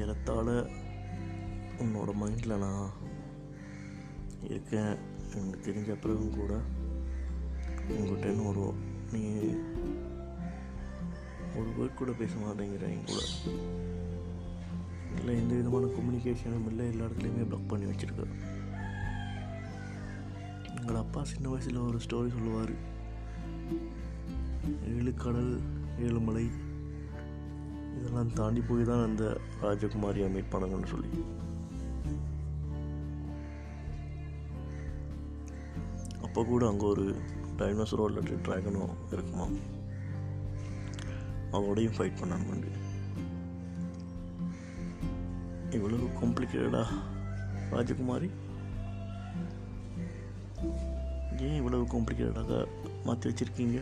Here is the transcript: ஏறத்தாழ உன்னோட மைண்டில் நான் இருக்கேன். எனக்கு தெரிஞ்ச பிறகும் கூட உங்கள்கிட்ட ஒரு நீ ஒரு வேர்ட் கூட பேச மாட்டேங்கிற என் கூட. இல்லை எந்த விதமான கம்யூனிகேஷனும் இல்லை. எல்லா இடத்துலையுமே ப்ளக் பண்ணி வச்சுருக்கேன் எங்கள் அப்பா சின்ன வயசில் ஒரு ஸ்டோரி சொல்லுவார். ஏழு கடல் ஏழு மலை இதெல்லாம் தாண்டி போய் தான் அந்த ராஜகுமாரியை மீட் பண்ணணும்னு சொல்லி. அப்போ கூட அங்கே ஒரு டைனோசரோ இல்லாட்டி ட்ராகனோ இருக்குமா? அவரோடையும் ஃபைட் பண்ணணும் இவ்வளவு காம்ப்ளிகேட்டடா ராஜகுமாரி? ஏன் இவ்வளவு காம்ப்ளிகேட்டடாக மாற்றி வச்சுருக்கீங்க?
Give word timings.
ஏறத்தாழ 0.00 0.48
உன்னோட 1.80 2.10
மைண்டில் 2.20 2.58
நான் 2.58 2.90
இருக்கேன். 4.42 4.94
எனக்கு 5.34 5.58
தெரிஞ்ச 5.66 5.90
பிறகும் 6.00 6.36
கூட 6.36 6.52
உங்கள்கிட்ட 7.88 8.46
ஒரு 8.46 8.64
நீ 9.12 9.22
ஒரு 11.56 11.70
வேர்ட் 11.78 11.94
கூட 11.94 12.12
பேச 12.12 12.34
மாட்டேங்கிற 12.36 12.84
என் 12.90 13.06
கூட. 13.06 13.20
இல்லை 15.18 15.34
எந்த 15.36 15.54
விதமான 15.54 15.86
கம்யூனிகேஷனும் 15.86 16.66
இல்லை. 16.66 16.86
எல்லா 16.86 17.04
இடத்துலையுமே 17.04 17.46
ப்ளக் 17.46 17.68
பண்ணி 17.68 17.86
வச்சுருக்கேன் 17.90 18.34
எங்கள் 20.78 20.94
அப்பா 20.94 21.24
சின்ன 21.24 21.48
வயசில் 21.48 21.84
ஒரு 21.88 21.98
ஸ்டோரி 21.98 22.30
சொல்லுவார். 22.36 22.74
ஏழு 24.96 25.14
கடல் 25.14 25.60
ஏழு 25.98 26.20
மலை 26.20 26.46
இதெல்லாம் 27.98 28.32
தாண்டி 28.32 28.60
போய் 28.60 28.84
தான் 28.84 29.04
அந்த 29.04 29.24
ராஜகுமாரியை 29.62 30.28
மீட் 30.32 30.52
பண்ணணும்னு 30.52 30.86
சொல்லி. 30.86 31.10
அப்போ 36.22 36.44
கூட 36.44 36.68
அங்கே 36.68 36.84
ஒரு 36.84 37.06
டைனோசரோ 37.58 38.04
இல்லாட்டி 38.10 38.36
ட்ராகனோ 38.46 38.84
இருக்குமா? 39.12 39.46
அவரோடையும் 41.52 41.96
ஃபைட் 41.96 42.20
பண்ணணும் 42.20 42.66
இவ்வளவு 45.70 46.06
காம்ப்ளிகேட்டடா 46.20 46.84
ராஜகுமாரி? 47.70 48.30
ஏன் 51.38 51.56
இவ்வளவு 51.56 51.84
காம்ப்ளிகேட்டடாக 51.84 52.66
மாற்றி 53.04 53.30
வச்சுருக்கீங்க? 53.30 53.80